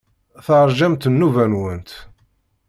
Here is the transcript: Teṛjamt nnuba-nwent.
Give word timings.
Teṛjamt 0.45 1.09
nnuba-nwent. 1.11 1.89